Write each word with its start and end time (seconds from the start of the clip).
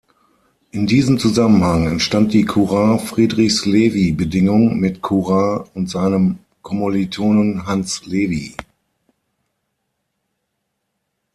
In 0.71 0.87
diesem 0.87 1.19
Zusammenhang 1.19 1.85
entstand 1.85 2.33
die 2.33 2.43
Courant-Friedrichs-Lewy-Bedingung 2.45 4.79
mit 4.79 5.03
Courant 5.03 5.69
und 5.75 5.91
seinem 5.91 6.39
Kommilitonen 6.63 7.67
Hans 7.67 8.03
Lewy. 8.07 8.55